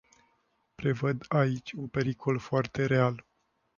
[0.75, 3.25] Prevăd aici un pericol foarte real.